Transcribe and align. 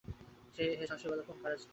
হে 0.55 0.85
সাহসী 0.87 1.05
বালকগণ, 1.07 1.37
কাজ 1.37 1.43
করে 1.43 1.55
যাও। 1.57 1.69